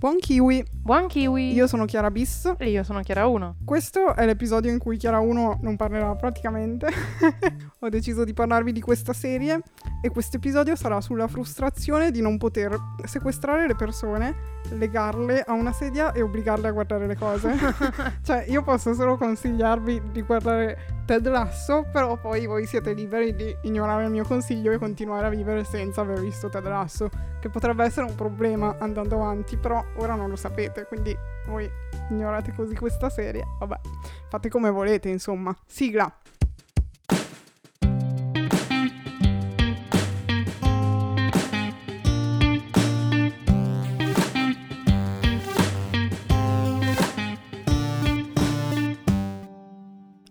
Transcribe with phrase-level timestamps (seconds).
[0.00, 0.64] Buon kiwi!
[0.86, 1.52] Buon kiwi!
[1.52, 2.54] Io sono Chiara Bis.
[2.58, 3.56] E io sono Chiara 1.
[3.64, 6.86] Questo è l'episodio in cui Chiara 1 non parlerà praticamente.
[7.80, 9.60] Ho deciso di parlarvi di questa serie
[10.00, 14.34] e questo episodio sarà sulla frustrazione di non poter sequestrare le persone,
[14.70, 17.52] legarle a una sedia e obbligarle a guardare le cose.
[18.22, 23.56] cioè, io posso solo consigliarvi di guardare Ted Lasso, però poi voi siete liberi di
[23.62, 27.08] ignorare il mio consiglio e continuare a vivere senza aver visto Ted Lasso,
[27.40, 31.16] che potrebbe essere un problema andando avanti, però ora non lo sapete, quindi
[31.46, 31.68] voi
[32.10, 33.44] ignorate così questa serie.
[33.58, 33.80] Vabbè,
[34.28, 35.56] fate come volete, insomma.
[35.66, 36.12] Sigla.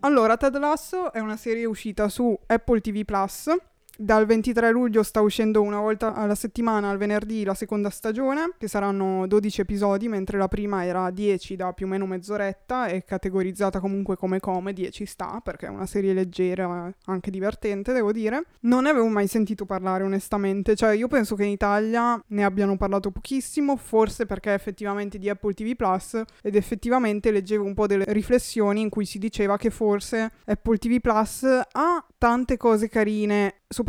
[0.00, 3.50] Allora, Ted Lasso è una serie uscita su Apple TV Plus
[3.96, 8.68] dal 23 luglio sta uscendo una volta alla settimana, al venerdì, la seconda stagione, che
[8.68, 13.80] saranno 12 episodi, mentre la prima era 10 da più o meno mezz'oretta e categorizzata
[13.80, 18.44] comunque come comedy e ci sta, perché è una serie leggera, anche divertente, devo dire.
[18.60, 22.76] Non ne avevo mai sentito parlare onestamente, cioè io penso che in Italia ne abbiano
[22.76, 28.04] parlato pochissimo, forse perché effettivamente di Apple TV Plus ed effettivamente leggevo un po' delle
[28.08, 33.85] riflessioni in cui si diceva che forse Apple TV Plus ha tante cose carine soprattutto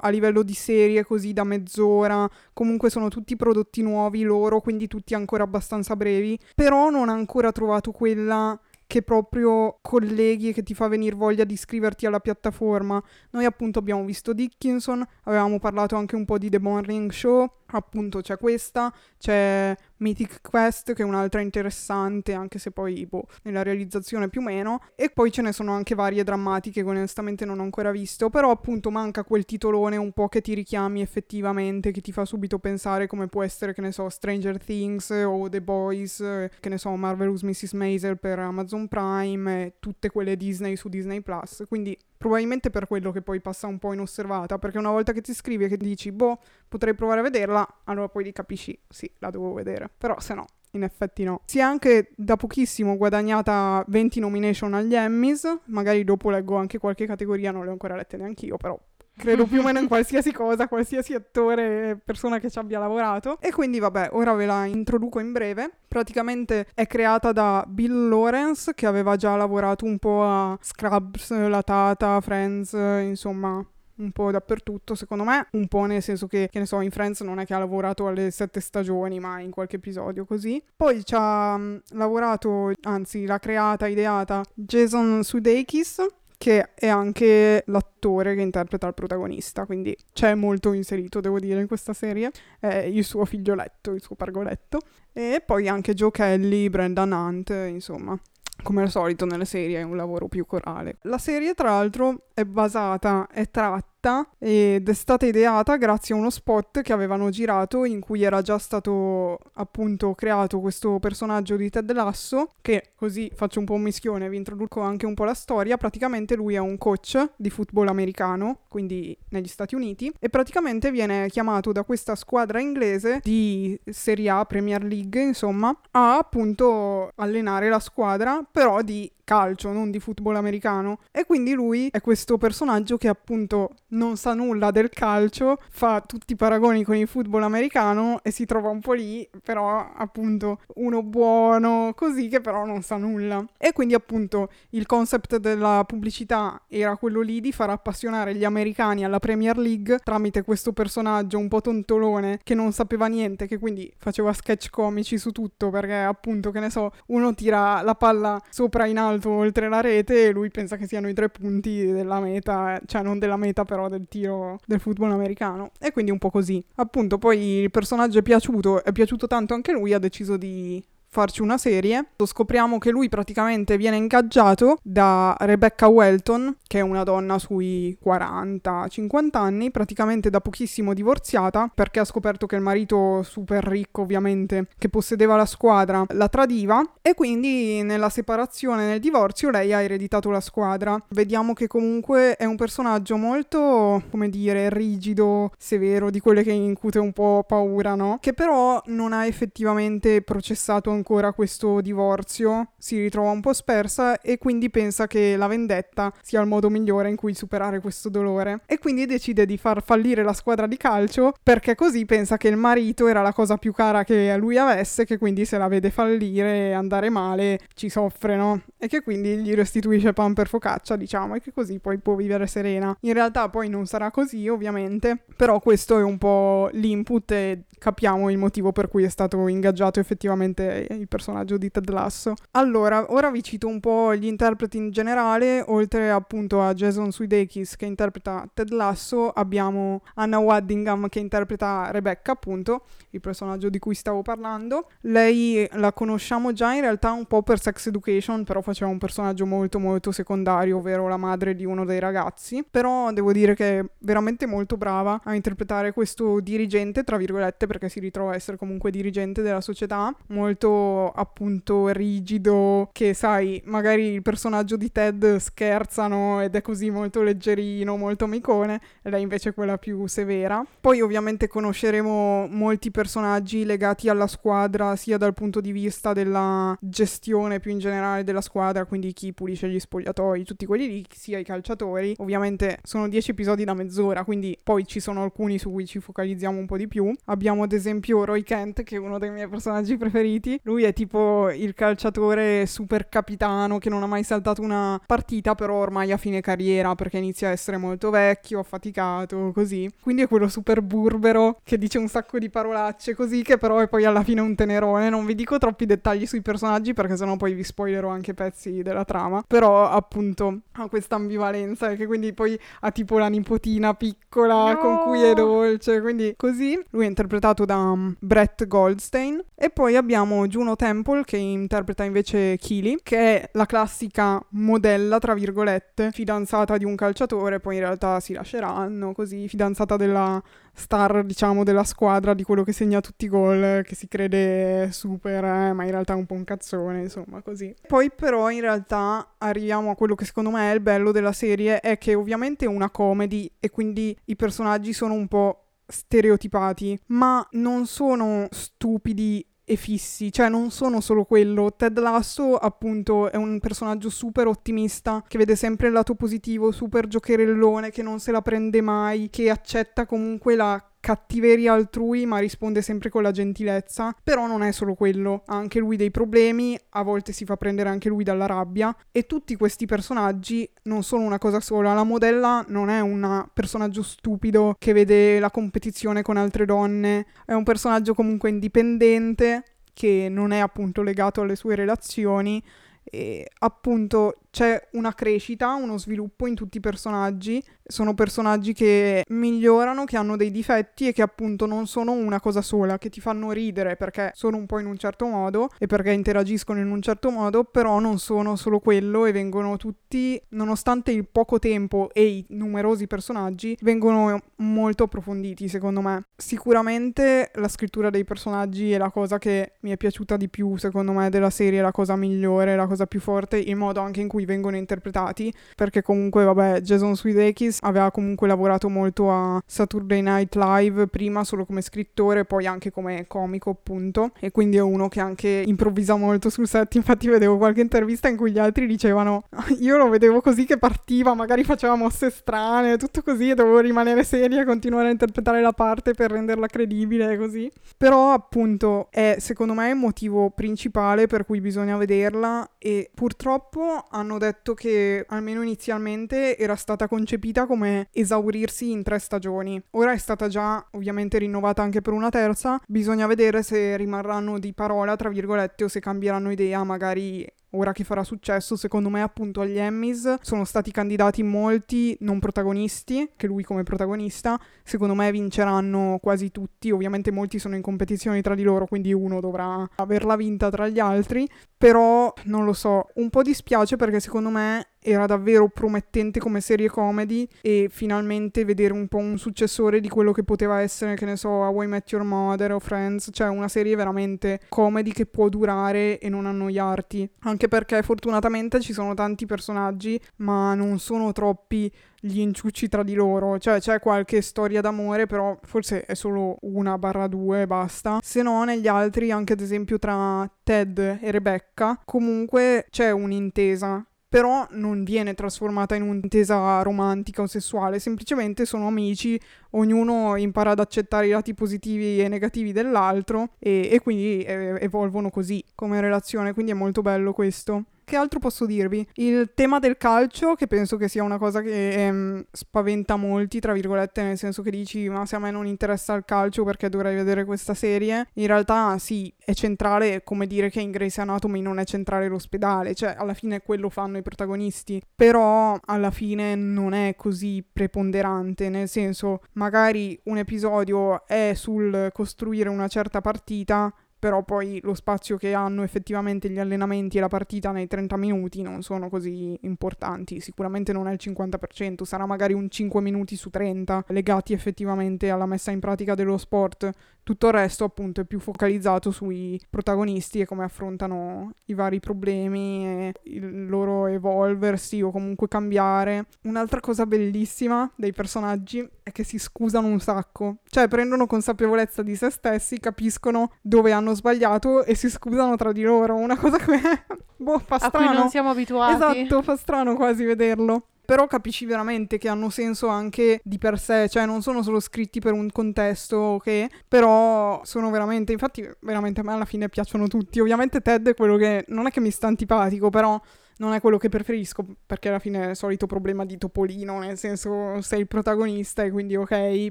[0.00, 5.14] a livello di serie così da mezz'ora, comunque sono tutti prodotti nuovi loro, quindi tutti
[5.14, 10.74] ancora abbastanza brevi, però non ha ancora trovato quella che proprio colleghi e che ti
[10.74, 13.00] fa venire voglia di iscriverti alla piattaforma.
[13.30, 18.20] Noi appunto abbiamo visto Dickinson, avevamo parlato anche un po' di The Morning Show, appunto
[18.20, 24.28] c'è questa, c'è Mythic Quest che è un'altra interessante anche se poi boh, nella realizzazione
[24.28, 27.62] più o meno e poi ce ne sono anche varie drammatiche che onestamente non ho
[27.62, 32.12] ancora visto però appunto manca quel titolone un po' che ti richiami effettivamente che ti
[32.12, 36.16] fa subito pensare come può essere che ne so Stranger Things o The Boys
[36.60, 37.72] che ne so Marvelous Mrs.
[37.72, 43.12] Maisel per Amazon Prime e tutte quelle Disney su Disney Plus quindi probabilmente per quello
[43.12, 46.12] che poi passa un po' inosservata perché una volta che ti scrivi e che dici
[46.12, 50.44] boh potrei provare a vederla allora poi capisci sì la devo vedere però se no,
[50.72, 51.42] in effetti no.
[51.44, 57.06] Si è anche da pochissimo guadagnata 20 nomination agli Emmys, magari dopo leggo anche qualche
[57.06, 58.78] categoria, non le ho ancora lette neanche io, però
[59.18, 63.38] credo più o meno in qualsiasi cosa, qualsiasi attore, persona che ci abbia lavorato.
[63.40, 65.70] E quindi vabbè, ora ve la introduco in breve.
[65.86, 71.62] Praticamente è creata da Bill Lawrence, che aveva già lavorato un po' a Scrubs, La
[71.62, 73.62] Tata, Friends, insomma
[73.98, 77.20] un po' dappertutto, secondo me, un po' nel senso che, che ne so, in Friends
[77.20, 80.62] non è che ha lavorato alle sette stagioni, ma in qualche episodio così.
[80.76, 86.06] Poi ci ha um, lavorato, anzi l'ha creata, ideata Jason Sudeikis,
[86.38, 91.66] che è anche l'attore che interpreta il protagonista, quindi c'è molto inserito, devo dire, in
[91.66, 94.80] questa serie, è il suo figlioletto, il suo pargoletto,
[95.12, 98.18] e poi anche Joe Kelly, Brendan Hunt, insomma
[98.60, 100.98] come al solito nelle serie è un lavoro più corale.
[101.02, 106.18] La serie tra l'altro è basata, è tratta diretta ed è stata ideata grazie a
[106.18, 111.68] uno spot che avevano girato in cui era già stato appunto creato questo personaggio di
[111.68, 115.34] Ted Lasso che così faccio un po' un mischione, vi introduco anche un po' la
[115.34, 115.76] storia.
[115.76, 121.28] Praticamente lui è un coach di football americano, quindi negli Stati Uniti e praticamente viene
[121.28, 127.80] chiamato da questa squadra inglese di Serie A, Premier League, insomma, a appunto allenare la
[127.80, 131.00] squadra, però di calcio, non di football americano.
[131.12, 136.32] E quindi lui è questo personaggio che appunto non sa nulla del calcio, fa tutti
[136.32, 141.02] i paragoni con il football americano e si trova un po' lì, però appunto uno
[141.02, 143.44] buono, così che però non sa nulla.
[143.58, 149.04] E quindi appunto il concept della pubblicità era quello lì di far appassionare gli americani
[149.04, 153.92] alla Premier League tramite questo personaggio un po' tontolone che non sapeva niente, che quindi
[153.98, 158.86] faceva sketch comici su tutto perché appunto che ne so, uno tira la palla sopra
[158.86, 162.20] in alto alto oltre la rete e lui pensa che siano i tre punti della
[162.20, 165.72] meta, cioè non della meta però del tiro del football americano.
[165.78, 166.64] E quindi un po' così.
[166.76, 171.42] Appunto, poi il personaggio è piaciuto, è piaciuto tanto anche lui, ha deciso di farci
[171.42, 172.08] una serie.
[172.24, 179.28] Scopriamo che lui praticamente viene ingaggiato da Rebecca Welton, che è una donna sui 40-50
[179.32, 184.88] anni, praticamente da pochissimo divorziata, perché ha scoperto che il marito super ricco, ovviamente, che
[184.88, 190.40] possedeva la squadra, la tradiva e quindi nella separazione, nel divorzio, lei ha ereditato la
[190.40, 191.02] squadra.
[191.08, 196.98] Vediamo che comunque è un personaggio molto, come dire, rigido, severo, di quelle che incute
[196.98, 198.18] un po' paura, no?
[198.20, 204.36] Che però non ha effettivamente processato ancora questo divorzio, si ritrova un po' spersa e
[204.38, 208.60] quindi pensa che la vendetta sia il modo migliore in cui superare questo dolore.
[208.66, 212.56] E quindi decide di far fallire la squadra di calcio perché così pensa che il
[212.56, 216.68] marito era la cosa più cara che lui avesse, che quindi se la vede fallire
[216.68, 218.62] e andare male ci soffre, no?
[218.76, 222.46] E che quindi gli restituisce pan per focaccia, diciamo, e che così poi può vivere
[222.46, 222.96] serena.
[223.02, 228.28] In realtà poi non sarà così, ovviamente, però questo è un po' l'input e capiamo
[228.30, 232.34] il motivo per cui è stato ingaggiato effettivamente il personaggio di Ted Lasso.
[232.52, 237.76] Allora, ora vi cito un po' gli interpreti in generale, oltre appunto a Jason Sudeikis
[237.76, 243.94] che interpreta Ted Lasso, abbiamo Anna Waddingham che interpreta Rebecca, appunto, il personaggio di cui
[243.94, 244.88] stavo parlando.
[245.02, 249.46] Lei la conosciamo già in realtà un po' per Sex Education, però faceva un personaggio
[249.46, 253.84] molto molto secondario, ovvero la madre di uno dei ragazzi, però devo dire che è
[254.00, 258.90] veramente molto brava a interpretare questo dirigente, tra virgolette, perché si ritrova a essere comunque
[258.90, 260.77] dirigente della società, molto
[261.14, 267.96] appunto rigido, che sai, magari il personaggio di Ted scherzano ed è così molto leggerino,
[267.96, 270.64] molto amicone, lei invece è quella più severa.
[270.80, 277.60] Poi ovviamente conosceremo molti personaggi legati alla squadra, sia dal punto di vista della gestione
[277.60, 281.44] più in generale della squadra, quindi chi pulisce gli spogliatoi, tutti quelli lì, sia i
[281.44, 282.14] calciatori.
[282.18, 286.58] Ovviamente sono dieci episodi da mezz'ora, quindi poi ci sono alcuni su cui ci focalizziamo
[286.58, 287.12] un po' di più.
[287.26, 290.60] Abbiamo ad esempio Roy Kent, che è uno dei miei personaggi preferiti.
[290.68, 295.76] Lui è tipo il calciatore super capitano che non ha mai saltato una partita, però
[295.76, 299.90] ormai a fine carriera perché inizia a essere molto vecchio, affaticato, così.
[299.98, 303.88] Quindi è quello super burbero che dice un sacco di parolacce così, che però è
[303.88, 305.08] poi alla fine un tenerone.
[305.08, 309.06] Non vi dico troppi dettagli sui personaggi perché sennò poi vi spoilerò anche pezzi della
[309.06, 309.42] trama.
[309.46, 314.76] Però appunto ha questa ambivalenza che quindi poi ha tipo la nipotina piccola No!
[314.76, 316.78] con cui è dolce, quindi così.
[316.90, 319.42] Lui è interpretato da um, Brett Goldstein.
[319.54, 325.32] E poi abbiamo Juno Temple che interpreta invece Keely, che è la classica modella, tra
[325.32, 331.62] virgolette, fidanzata di un calciatore, poi in realtà si lasceranno, così, fidanzata della star, diciamo,
[331.62, 335.84] della squadra, di quello che segna tutti i gol, che si crede super, eh, ma
[335.84, 337.72] in realtà è un po' un cazzone, insomma, così.
[337.86, 341.78] Poi però in realtà arriviamo a quello che secondo me è il bello della serie,
[341.78, 347.46] è che ovviamente è una comedy e quindi i personaggi sono un po' stereotipati, ma
[347.52, 351.74] non sono stupidi e fissi, cioè non sono solo quello.
[351.76, 357.06] Ted Lasso, appunto, è un personaggio super ottimista che vede sempre il lato positivo, super
[357.06, 362.82] giocherellone, che non se la prende mai, che accetta comunque la cattiveria altrui ma risponde
[362.82, 367.02] sempre con la gentilezza però non è solo quello ha anche lui dei problemi a
[367.02, 371.38] volte si fa prendere anche lui dalla rabbia e tutti questi personaggi non sono una
[371.38, 376.64] cosa sola la modella non è un personaggio stupido che vede la competizione con altre
[376.64, 382.62] donne è un personaggio comunque indipendente che non è appunto legato alle sue relazioni
[383.10, 387.62] e appunto c'è una crescita, uno sviluppo in tutti i personaggi.
[387.86, 392.60] Sono personaggi che migliorano, che hanno dei difetti e che appunto non sono una cosa
[392.60, 396.10] sola, che ti fanno ridere perché sono un po' in un certo modo e perché
[396.10, 401.26] interagiscono in un certo modo, però non sono solo quello e vengono tutti, nonostante il
[401.30, 406.24] poco tempo e i numerosi personaggi, vengono molto approfonditi secondo me.
[406.36, 411.12] Sicuramente la scrittura dei personaggi è la cosa che mi è piaciuta di più secondo
[411.12, 414.46] me della serie, la cosa migliore, la cosa più forte, il modo anche in cui
[414.48, 421.08] vengono interpretati, perché comunque vabbè Jason Sudeikis aveva comunque lavorato molto a Saturday Night Live,
[421.08, 425.62] prima solo come scrittore, poi anche come comico appunto, e quindi è uno che anche
[425.66, 429.44] improvvisa molto sul set, infatti vedevo qualche intervista in cui gli altri dicevano
[429.80, 434.24] io lo vedevo così che partiva, magari faceva mosse strane, tutto così e dovevo rimanere
[434.24, 437.70] seria e continuare a interpretare la parte per renderla credibile così.
[437.96, 444.27] Però appunto è secondo me il motivo principale per cui bisogna vederla e purtroppo hanno
[444.36, 449.82] detto che almeno inizialmente era stata concepita come esaurirsi in tre stagioni.
[449.92, 454.74] Ora è stata già ovviamente rinnovata anche per una terza, bisogna vedere se rimarranno di
[454.74, 459.60] parola tra virgolette o se cambieranno idea magari ora che farà successo, secondo me appunto
[459.60, 466.18] agli Emmys sono stati candidati molti non protagonisti, che lui come protagonista, secondo me vinceranno
[466.22, 470.70] quasi tutti, ovviamente molti sono in competizione tra di loro, quindi uno dovrà averla vinta
[470.70, 475.68] tra gli altri, però non lo so, un po' dispiace perché secondo me era davvero
[475.68, 480.80] promettente come serie comedy e finalmente vedere un po' un successore di quello che poteva
[480.80, 485.12] essere, che ne so, I Met Your Mother o Friends, cioè una serie veramente comedy
[485.12, 490.98] che può durare e non annoiarti, anche perché fortunatamente ci sono tanti personaggi, ma non
[490.98, 491.90] sono troppi
[492.20, 496.98] gli inciucci tra di loro, cioè c'è qualche storia d'amore, però forse è solo una
[496.98, 498.18] barra due e basta.
[498.22, 504.66] Se no, negli altri, anche ad esempio tra Ted e Rebecca, comunque c'è un'intesa però
[504.72, 511.28] non viene trasformata in un'intesa romantica o sessuale, semplicemente sono amici, ognuno impara ad accettare
[511.28, 516.72] i lati positivi e negativi dell'altro e, e quindi eh, evolvono così come relazione, quindi
[516.72, 517.84] è molto bello questo.
[518.08, 519.06] Che altro posso dirvi?
[519.16, 523.74] Il tema del calcio, che penso che sia una cosa che ehm, spaventa molti, tra
[523.74, 527.14] virgolette, nel senso che dici, ma se a me non interessa il calcio perché dovrei
[527.14, 528.28] vedere questa serie?
[528.36, 532.94] In realtà sì, è centrale come dire che in Grey's Anatomy non è centrale l'ospedale,
[532.94, 538.88] cioè alla fine quello fanno i protagonisti, però alla fine non è così preponderante, nel
[538.88, 545.54] senso magari un episodio è sul costruire una certa partita, però poi lo spazio che
[545.54, 550.92] hanno effettivamente gli allenamenti e la partita nei 30 minuti non sono così importanti, sicuramente
[550.92, 555.70] non è il 50%, sarà magari un 5 minuti su 30 legati effettivamente alla messa
[555.70, 556.90] in pratica dello sport,
[557.28, 562.86] tutto il resto appunto è più focalizzato sui protagonisti e come affrontano i vari problemi
[562.86, 566.26] e il loro evolversi o comunque cambiare.
[566.44, 572.16] Un'altra cosa bellissima dei personaggi è che si scusano un sacco, cioè prendono consapevolezza di
[572.16, 576.80] se stessi, capiscono dove hanno sbagliato e si scusano tra di loro, una cosa che
[577.36, 578.04] boh, fa strano.
[578.04, 578.94] A cui non siamo abituati.
[578.94, 584.10] Esatto, fa strano quasi vederlo però capisci veramente che hanno senso anche di per sé,
[584.10, 586.66] cioè non sono solo scritti per un contesto, ok?
[586.86, 590.38] Però sono veramente, infatti veramente a me alla fine piacciono tutti.
[590.38, 593.18] Ovviamente Ted è quello che non è che mi sta antipatico, però
[593.56, 597.16] non è quello che preferisco perché alla fine è il solito problema di Topolino, nel
[597.16, 599.70] senso sei il protagonista e quindi ok,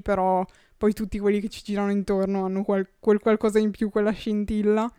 [0.00, 0.44] però
[0.78, 4.90] poi tutti quelli che ci girano intorno hanno quel, quel qualcosa in più, quella scintilla.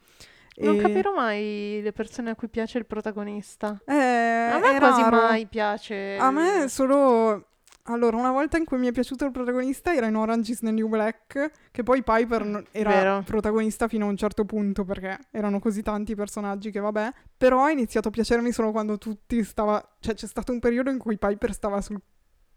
[0.57, 3.81] Non E- capirò mai le persone a cui piace il protagonista.
[3.85, 5.15] Eh, a me quasi raro.
[5.15, 6.17] mai piace.
[6.17, 7.45] A me solo...
[7.83, 10.69] Allora, una volta in cui mi è piaciuto il protagonista era in Orange is the
[10.69, 13.23] New Black, che poi Piper era Vero.
[13.25, 17.11] protagonista fino a un certo punto perché erano così tanti i personaggi che vabbè.
[17.35, 19.81] Però ha iniziato a piacermi solo quando tutti stava...
[19.99, 21.99] Cioè c'è stato un periodo in cui Piper stava sul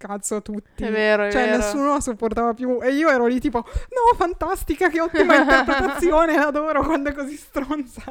[0.06, 0.82] cazzo a tutti.
[0.84, 1.56] È vero, è Cioè vero.
[1.58, 6.82] nessuno la sopportava più e io ero lì tipo no fantastica che ottima interpretazione adoro
[6.82, 8.02] quando è così stronza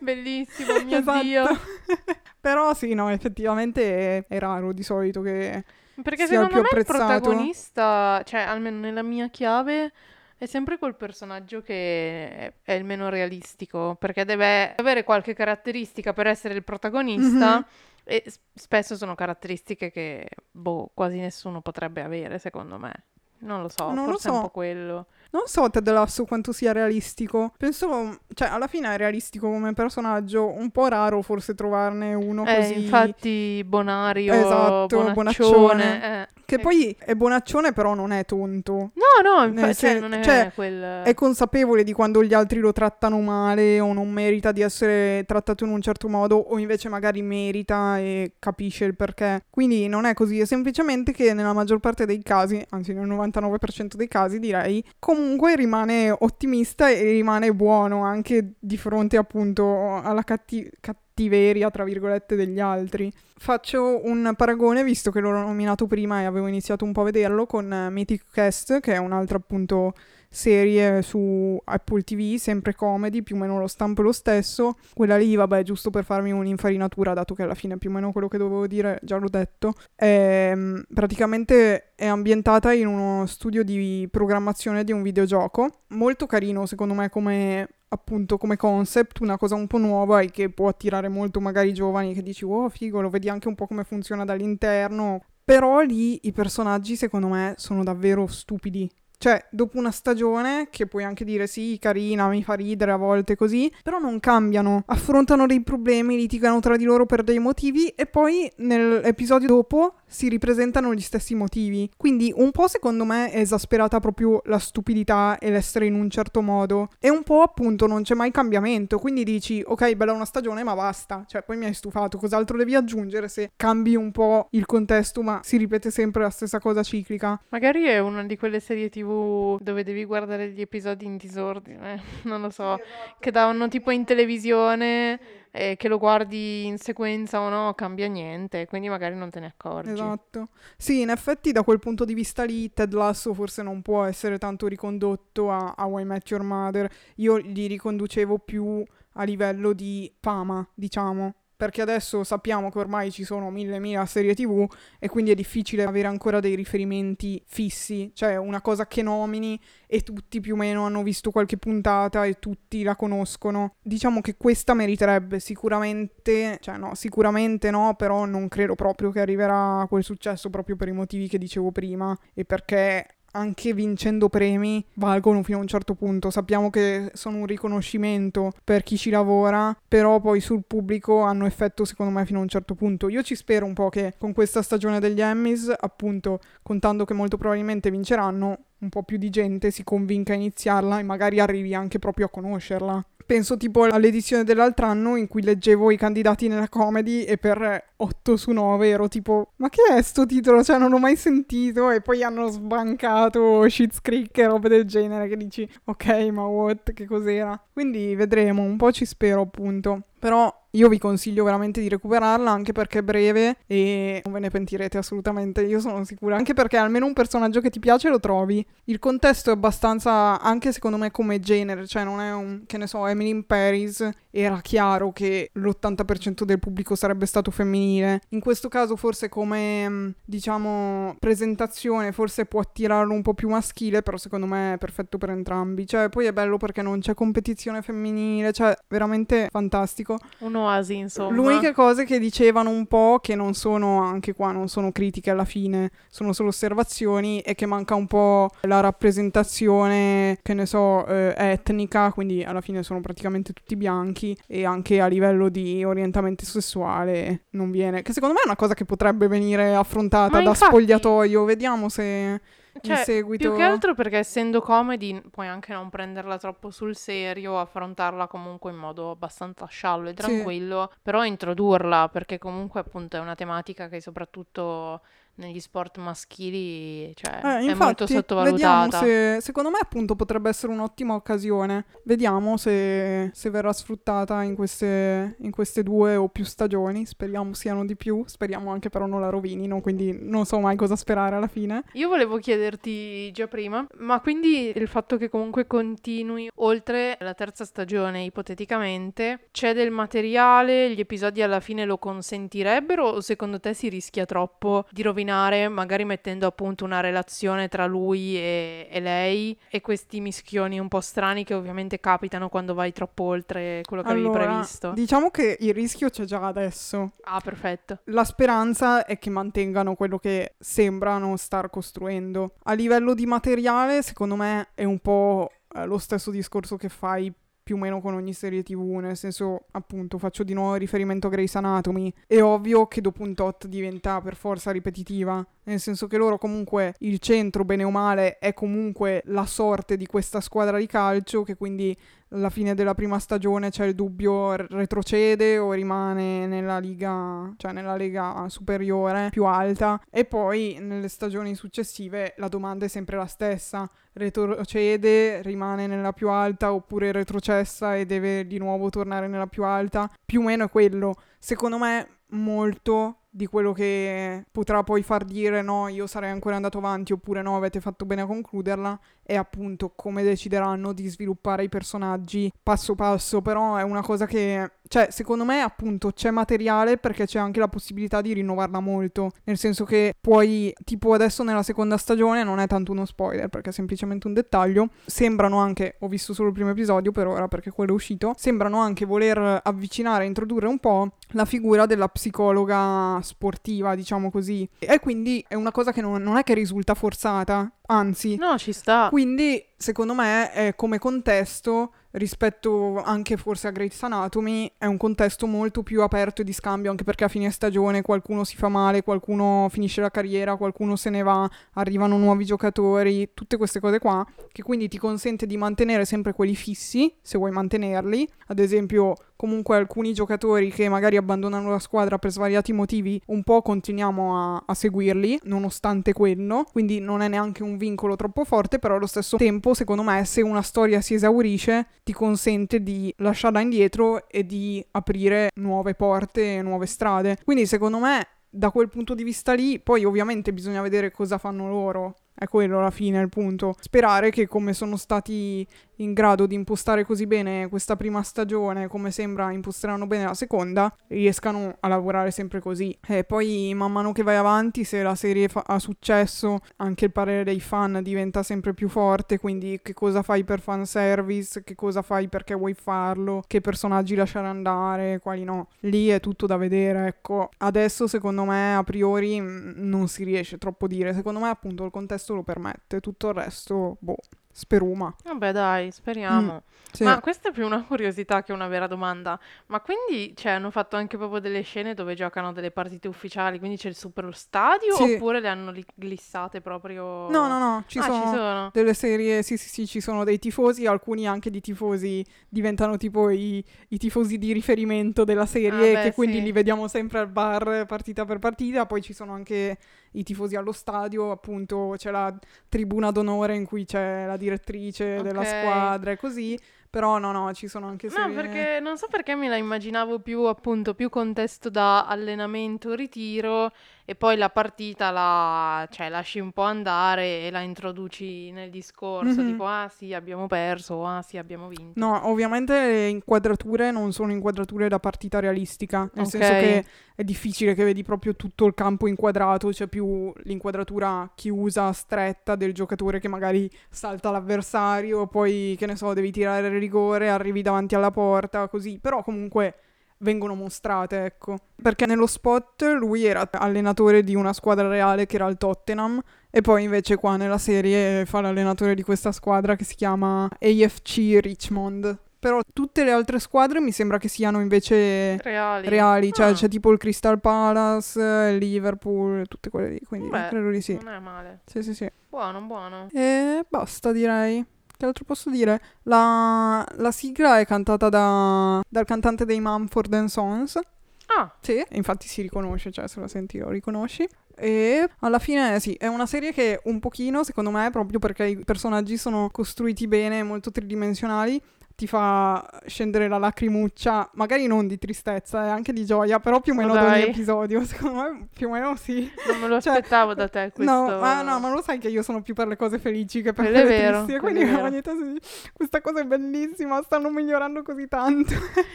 [0.00, 1.22] Bellissimo, mio Esatto.
[1.22, 1.44] Dio.
[2.40, 5.64] però sì no effettivamente è, è raro di solito che
[6.02, 7.20] Perché sia il secondo me più il apprezzato.
[7.20, 9.92] protagonista, cioè almeno nella mia chiave,
[10.36, 16.26] è sempre quel personaggio che è il meno realistico, perché deve avere qualche caratteristica per
[16.26, 17.64] essere il protagonista Mhm.
[18.04, 22.92] E spesso sono caratteristiche che, boh, quasi nessuno potrebbe avere, secondo me.
[23.38, 24.42] Non lo so, Non lo forse è un so.
[24.42, 25.06] po' quello.
[25.34, 30.48] Non so Ted Lasso quanto sia realistico penso cioè alla fine è realistico come personaggio
[30.48, 36.22] un po' raro forse trovarne uno Eh, così infatti Bonario, Esatto, Bonaccione, Bonaccione.
[36.22, 36.28] eh.
[36.44, 40.22] che poi è bonaccione però non è tonto No, no, infa- Nel cioè, non è
[40.22, 41.02] cioè, quel...
[41.02, 45.64] è consapevole di quando gli altri lo trattano male o non merita di essere trattato
[45.64, 49.44] in un certo modo o invece magari merita e capisce il perché.
[49.50, 53.94] Quindi non è così, è semplicemente che nella maggior parte dei casi, anzi nel 99%
[53.94, 55.23] dei casi direi, comunque
[55.56, 62.60] rimane ottimista e rimane buono anche di fronte appunto alla catti- cattiveria, tra virgolette, degli
[62.60, 63.12] altri.
[63.36, 67.46] Faccio un paragone, visto che l'ho nominato prima e avevo iniziato un po' a vederlo,
[67.46, 69.94] con Mythic Quest, che è un'altra appunto
[70.34, 74.76] serie su Apple TV, sempre comedy, più o meno lo stampo è lo stesso.
[74.92, 78.28] Quella lì, vabbè, giusto per farmi un'infarinatura, dato che alla fine più o meno quello
[78.28, 79.74] che dovevo dire già l'ho detto.
[79.96, 85.82] Ehm, praticamente è ambientata in uno studio di programmazione di un videogioco.
[85.88, 90.50] Molto carino, secondo me, come appunto come concept, una cosa un po' nuova e che
[90.50, 93.68] può attirare molto magari i giovani che dici oh figo, lo vedi anche un po'
[93.68, 95.22] come funziona dall'interno.
[95.44, 98.90] Però lì i personaggi secondo me sono davvero stupidi.
[99.24, 103.36] Cioè, dopo una stagione, che puoi anche dire sì, carina, mi fa ridere a volte
[103.36, 108.04] così, però non cambiano, affrontano dei problemi, litigano tra di loro per dei motivi e
[108.04, 111.90] poi nell'episodio dopo si ripresentano gli stessi motivi.
[111.96, 116.42] Quindi un po' secondo me è esasperata proprio la stupidità e l'essere in un certo
[116.42, 120.62] modo e un po' appunto non c'è mai cambiamento, quindi dici ok, bella una stagione
[120.64, 124.66] ma basta, cioè poi mi hai stufato, cos'altro devi aggiungere se cambi un po' il
[124.66, 127.40] contesto ma si ripete sempre la stessa cosa ciclica.
[127.48, 132.00] Magari è una di quelle serie tv TV dove devi guardare gli episodi in disordine,
[132.24, 132.78] non lo so,
[133.18, 138.66] che davano tipo in televisione e che lo guardi in sequenza o no, cambia niente,
[138.66, 139.90] quindi magari non te ne accorgi.
[139.90, 140.48] Esatto.
[140.76, 144.38] Sì, in effetti da quel punto di vista lì Ted Lasso forse non può essere
[144.38, 146.90] tanto ricondotto a, a Why I Met Your Mother.
[147.16, 148.82] Io li riconducevo più
[149.16, 154.34] a livello di fama, diciamo perché adesso sappiamo che ormai ci sono mille mila serie
[154.34, 154.66] tv
[154.98, 160.00] e quindi è difficile avere ancora dei riferimenti fissi, cioè una cosa che nomini e
[160.02, 163.76] tutti più o meno hanno visto qualche puntata e tutti la conoscono.
[163.82, 169.80] Diciamo che questa meriterebbe sicuramente, cioè no, sicuramente no, però non credo proprio che arriverà
[169.80, 174.84] a quel successo proprio per i motivi che dicevo prima e perché anche vincendo premi
[174.94, 176.30] valgono fino a un certo punto.
[176.30, 181.84] Sappiamo che sono un riconoscimento per chi ci lavora, però poi sul pubblico hanno effetto
[181.84, 183.08] secondo me fino a un certo punto.
[183.08, 187.36] Io ci spero un po' che con questa stagione degli Emmys, appunto, contando che molto
[187.36, 191.98] probabilmente vinceranno, un po' più di gente si convinca a iniziarla e magari arrivi anche
[191.98, 193.04] proprio a conoscerla.
[193.26, 198.36] Penso tipo all'edizione dell'altro anno in cui leggevo i candidati nella comedy e per 8
[198.36, 200.62] su 9 ero tipo ma che è sto titolo?
[200.62, 205.26] Cioè non ho mai sentito e poi hanno sbancato Shit's Creek e robe del genere
[205.26, 206.92] che dici ok ma what?
[206.92, 207.58] Che cos'era?
[207.72, 210.02] Quindi vedremo, un po' ci spero appunto.
[210.24, 214.48] Però io vi consiglio veramente di recuperarla anche perché è breve e non ve ne
[214.48, 216.34] pentirete assolutamente, io sono sicura.
[216.34, 218.64] Anche perché almeno un personaggio che ti piace lo trovi.
[218.84, 222.86] Il contesto è abbastanza, anche secondo me come genere, cioè non è un, che ne
[222.86, 228.22] so, Emily in Paris, era chiaro che l'80% del pubblico sarebbe stato femminile.
[228.30, 234.02] In questo caso forse come, mm, diciamo, presentazione forse può attirarlo un po' più maschile,
[234.02, 235.86] però secondo me è perfetto per entrambi.
[235.86, 240.44] Cioè poi è bello perché non c'è competizione femminile, cioè veramente fantastico ecco.
[240.44, 241.34] Un'oasi, insomma.
[241.34, 245.44] L'unica cosa che dicevano un po', che non sono, anche qua non sono critiche alla
[245.44, 251.34] fine, sono solo osservazioni, è che manca un po' la rappresentazione, che ne so, eh,
[251.36, 257.44] etnica, quindi alla fine sono praticamente tutti bianchi, e anche a livello di orientamento sessuale
[257.50, 260.70] non viene, che secondo me è una cosa che potrebbe venire affrontata Ma da infatti...
[260.70, 262.40] spogliatoio, vediamo se
[262.80, 263.48] cioè, in seguito.
[263.48, 268.70] Più che altro perché essendo comedy puoi anche non prenderla troppo sul serio, affrontarla comunque
[268.70, 270.98] in modo abbastanza sciallo e tranquillo, sì.
[271.02, 275.00] però introdurla perché comunque appunto è una tematica che soprattutto
[275.36, 278.98] negli sport maschili cioè, eh, infatti, è molto sottovalutata.
[278.98, 281.86] Se, secondo me appunto potrebbe essere un'ottima occasione.
[282.04, 287.06] Vediamo se, se verrà sfruttata in queste, in queste, due o più stagioni.
[287.06, 290.96] Speriamo siano di più, speriamo anche però non la rovinino, quindi non so mai cosa
[290.96, 291.84] sperare alla fine.
[291.92, 297.64] Io volevo chiederti già prima, ma quindi il fatto che comunque continui oltre la terza
[297.64, 303.88] stagione ipoteticamente, c'è del materiale, gli episodi alla fine lo consentirebbero o secondo te si
[303.88, 309.58] rischia troppo di rovinare rovinare, magari mettendo appunto una relazione tra lui e, e, lei
[309.68, 314.10] e questi mischioni un po' strani che ovviamente capitano quando vai troppo oltre quello che
[314.10, 314.92] allora, avevi previsto.
[314.92, 317.12] Diciamo che il rischio c'è già adesso.
[317.22, 318.00] Ah, perfetto.
[318.04, 322.54] La speranza è che mantengano quello che sembrano star costruendo.
[322.64, 327.32] A livello di materiale, secondo me è un po' eh, lo stesso discorso che fai
[327.64, 331.30] più o meno con ogni serie tv, nel senso, appunto, faccio di nuovo riferimento a
[331.30, 332.12] Grey's Anatomy.
[332.26, 336.94] È ovvio che dopo un tot diventa per forza ripetitiva, nel senso che loro comunque
[336.98, 341.56] il centro, bene o male, è comunque la sorte di questa squadra di calcio che
[341.56, 341.96] quindi
[342.30, 347.96] alla fine della prima stagione c'è il dubbio retrocede o rimane nella liga, cioè nella
[347.96, 350.00] lega superiore più alta.
[350.10, 356.28] E poi nelle stagioni successive la domanda è sempre la stessa, retrocede, rimane nella più
[356.28, 360.70] alta oppure retrocessa e deve di nuovo tornare nella più alta, più o meno è
[360.70, 361.14] quello.
[361.38, 366.78] Secondo me molto di quello che potrà poi far dire no, io sarei ancora andato
[366.78, 371.68] avanti oppure no, avete fatto bene a concluderla, è appunto come decideranno di sviluppare i
[371.68, 377.26] personaggi passo passo, però è una cosa che, cioè, secondo me appunto c'è materiale perché
[377.26, 381.96] c'è anche la possibilità di rinnovarla molto, nel senso che puoi, tipo adesso nella seconda
[381.96, 386.34] stagione, non è tanto uno spoiler perché è semplicemente un dettaglio, sembrano anche, ho visto
[386.34, 390.26] solo il primo episodio per ora perché quello è uscito, sembrano anche voler avvicinare, e
[390.26, 394.68] introdurre un po' la figura della psicologa sportiva, diciamo così.
[394.78, 398.36] E quindi è una cosa che non, non è che risulta forzata, anzi.
[398.36, 399.08] No, ci sta.
[399.10, 405.46] Quindi, secondo me, è come contesto rispetto anche forse a Grey's Anatomy è un contesto
[405.46, 409.02] molto più aperto e di scambio anche perché a fine stagione qualcuno si fa male,
[409.02, 414.24] qualcuno finisce la carriera, qualcuno se ne va, arrivano nuovi giocatori, tutte queste cose qua
[414.52, 419.76] che quindi ti consente di mantenere sempre quelli fissi se vuoi mantenerli, ad esempio comunque
[419.76, 424.72] alcuni giocatori che magari abbandonano la squadra per svariati motivi, un po' continuiamo a, a
[424.72, 429.74] seguirli, nonostante quello, quindi non è neanche un vincolo troppo forte, però allo stesso tempo,
[429.74, 435.50] secondo me, se una storia si esaurisce, ti consente di lasciarla indietro e di aprire
[435.56, 437.36] nuove porte, nuove strade.
[437.44, 441.68] Quindi secondo me da quel punto di vista lì, poi ovviamente bisogna vedere cosa fanno
[441.68, 442.14] loro.
[442.36, 443.76] È quello alla fine il punto.
[443.78, 445.66] Sperare che come sono stati
[445.98, 450.92] in grado di impostare così bene questa prima stagione, come sembra imposteranno bene la seconda,
[451.08, 452.96] riescano a lavorare sempre così.
[453.06, 457.12] E poi man mano che vai avanti, se la serie fa- ha successo, anche il
[457.12, 462.02] parere dei fan diventa sempre più forte, quindi che cosa fai per fanservice, che cosa
[462.02, 465.68] fai perché vuoi farlo, che personaggi lasciare andare, quali no.
[465.80, 467.50] Lì è tutto da vedere, ecco.
[467.58, 471.84] Adesso secondo me a priori mh, non si riesce troppo a dire, secondo me appunto
[471.84, 474.16] il contesto lo permette, tutto il resto, boh
[474.56, 475.12] speruma.
[475.24, 476.52] Vabbè, dai, speriamo.
[476.52, 476.56] Mm,
[476.92, 477.02] sì.
[477.02, 479.36] Ma questa è più una curiosità che una vera domanda.
[479.66, 483.76] Ma quindi, cioè, hanno fatto anche proprio delle scene dove giocano delle partite ufficiali, quindi
[483.76, 485.14] c'è il super stadio Sì.
[485.14, 487.28] oppure le hanno li- glissate proprio?
[487.30, 488.70] No, no, no, ci Ah, sono ci sono.
[488.72, 493.30] delle serie, sì, sì, sì, ci sono dei tifosi, alcuni anche di tifosi diventano tipo
[493.30, 496.42] i, i tifosi di riferimento della serie, Ah, beh, che quindi sì.
[496.44, 499.78] li vediamo sempre al bar partita per partita, poi ci sono anche
[500.12, 502.32] i tifosi allo stadio, appunto c'è la
[502.68, 505.46] tribuna d'onore in cui c'è la direttrice della Ok.
[505.46, 508.34] squadra e così, però no, no, ci sono anche No, serie...
[508.34, 513.72] perché non so perché me la immaginavo più appunto più contesto da allenamento, ritiro
[514.06, 519.40] e poi la partita la cioè lasci un po' andare e la introduci nel discorso,
[519.40, 519.46] Mhm.
[519.46, 521.98] tipo ah sì, abbiamo perso, ah sì, abbiamo vinto.
[521.98, 526.30] No, ovviamente le inquadrature non sono inquadrature da partita realistica, nel Ok.
[526.30, 531.92] senso che è difficile che vedi proprio tutto il campo inquadrato, c'è più l'inquadratura chiusa,
[531.92, 537.30] stretta del giocatore che magari salta l'avversario, poi che ne so, devi tirare il rigore,
[537.30, 539.74] arrivi davanti alla porta, così, però comunque
[540.24, 541.58] vengono mostrate, ecco.
[541.80, 546.60] Perché nello spot lui era allenatore di una squadra reale che era il Tottenham e
[546.62, 552.18] poi invece qua nella serie fa l'allenatore di questa squadra che si chiama AFC Richmond.
[552.38, 555.88] Però tutte le altre squadre mi sembra che siano invece Reali.
[555.88, 560.48] reali, cioè Ah, c'è tipo il Crystal Palace, il Liverpool, tutte quelle lì, quindi Beh,
[560.48, 560.98] credo di sì.
[561.02, 561.60] Non è male.
[561.64, 562.10] Sì, sì, sì.
[562.28, 563.08] Buono, buono.
[563.12, 564.62] E basta, direi.
[565.04, 565.82] Che altro posso dire?
[566.04, 570.80] La, la sigla è cantata da, dal cantante dei Mumford Sons.
[571.26, 574.26] Ah, Sì, infatti si riconosce, cioè se la senti lo riconosci.
[574.56, 578.64] E alla fine sì, è una serie che un pochino, secondo me, proprio perché i
[578.64, 581.60] personaggi sono costruiti bene, molto tridimensionali,
[581.96, 586.72] ti fa scendere la lacrimuccia, magari non di tristezza, eh, anche di gioia, però più
[586.72, 587.28] o meno Ma ad ogni dai.
[587.30, 589.30] episodio, secondo me più o meno sì.
[589.48, 590.92] non me lo Cioè, aspettavo da te questo.
[590.92, 593.52] No, ma no, ma lo sai che io sono più per le cose felici che
[593.52, 594.84] per quelle vero, tristi, quindi è vero.
[594.84, 598.54] ogni tanto questa cosa è bellissima, stanno migliorando così tanto.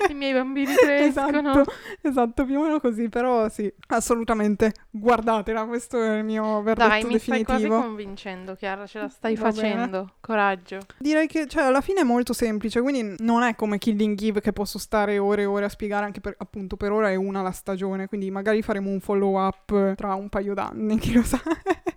[0.09, 1.51] I miei bambini crescono.
[1.51, 6.87] Esatto, esatto, più o meno così, però sì, assolutamente, guardatela, questo è il mio verdetto
[6.89, 7.81] Dai, mi stai quasi definitivo.
[7.81, 9.53] convincendo, Chiara, ce la stai Va bene.
[9.53, 10.13] facendo.
[10.19, 10.79] Coraggio.
[10.97, 14.51] Direi che, cioè, alla fine è molto semplice, quindi non è come Killing Eve che
[14.51, 17.51] posso stare ore e ore a spiegare, anche per, appunto, per ora è una la
[17.51, 21.41] stagione, quindi magari faremo un follow up tra un paio d'anni, chi lo sa.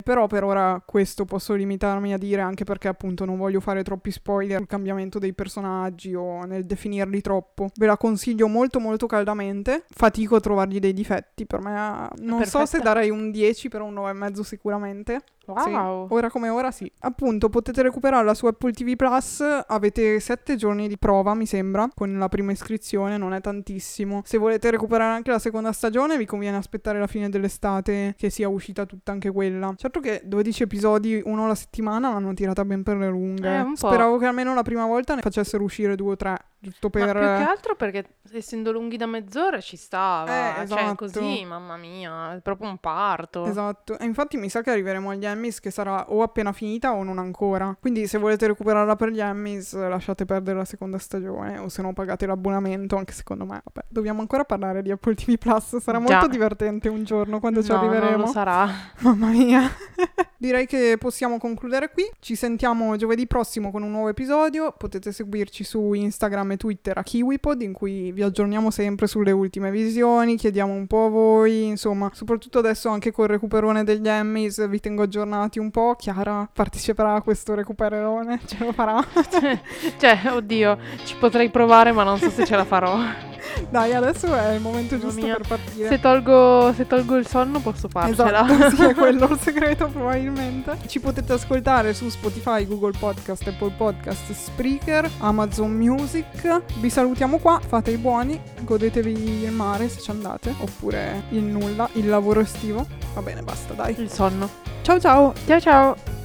[0.02, 4.10] Però per ora questo posso limitarmi a dire, anche perché appunto non voglio fare troppi
[4.10, 7.70] spoiler sul cambiamento dei personaggi o nel definirli troppo.
[7.76, 12.58] Ve la consiglio molto molto caldamente, fatico a trovargli dei difetti, per me non so
[12.64, 12.82] se perfetta.
[12.82, 15.22] darei un 10, però un 9,5 sicuramente.
[15.44, 16.06] Sì, Wow.
[16.10, 16.90] ora come ora sì.
[17.00, 19.42] Appunto, potete recuperarla su Apple TV Plus.
[19.66, 24.22] Avete 7 giorni di prova, mi sembra, con la prima iscrizione, non è tantissimo.
[24.24, 28.48] Se volete recuperare anche la seconda stagione, vi conviene aspettare la fine dell'estate che sia
[28.48, 29.74] uscita tutta anche quella.
[29.76, 33.60] Certo che 12 episodi, uno alla settimana, l'hanno tirata ben per le lunghe.
[33.60, 33.76] Eh.
[33.76, 37.12] Speravo che almeno la prima volta ne facessero uscire due o tre, giusto Ma per...
[37.18, 40.60] più che altro perché essendo lunghi da mezz'ora ci stava.
[40.62, 40.94] Eh, Cioè, esatto.
[40.94, 43.44] così, mamma mia, è proprio un parto.
[43.44, 47.02] Esatto, e infatti mi sa che arriveremo agli Emmys che sarà o appena finita o
[47.02, 47.76] non ancora.
[47.80, 51.92] Quindi se volete recuperarla per gli Emmys lasciate perdere la seconda stagione o se no
[51.92, 53.60] pagate l'abbonamento, anche secondo me.
[53.64, 56.12] Vabbè, dobbiamo ancora parlare di Apple TV Plus, sarà Già.
[56.12, 58.10] molto divertente un giorno quando ci No, arriveremo.
[58.16, 58.68] non lo sarà.
[59.00, 59.62] Mamma mia.
[60.38, 62.04] Direi che possiamo concludere qui.
[62.18, 64.72] Ci sentiamo giovedì prossimo con un nuovo episodio.
[64.76, 69.70] Potete seguirci su Instagram e Twitter a KiwiPod, in cui vi aggiorniamo sempre sulle ultime
[69.70, 74.80] visioni, chiediamo un po' a voi, insomma, soprattutto adesso anche col recuperone degli Emmys vi
[74.80, 75.96] tengo aggiornati un po'.
[75.98, 79.04] Chiara parteciperà a questo recuperone, ce lo farà.
[79.98, 82.98] cioè, oddio, ci potrei provare, ma non so se ce la farò.
[83.70, 85.36] Dai, adesso è il momento giusto mia.
[85.36, 85.88] per partire.
[85.88, 88.44] Se tolgo, se tolgo il sonno posso farcela.
[88.48, 90.78] Esatto, sì, è quello il segreto probabilmente.
[90.86, 96.41] Ci potete ascoltare su Spotify, Google Podcast, Apple Podcast, Spreaker, Amazon Music.
[96.80, 101.88] Vi salutiamo qua, fate i buoni, godetevi il mare se ci andate, oppure il nulla,
[101.92, 102.86] il lavoro estivo.
[103.14, 103.94] Va bene, basta, dai.
[103.98, 104.48] il sonno.
[104.82, 105.32] Ciao ciao!
[105.46, 106.21] Ciao ciao.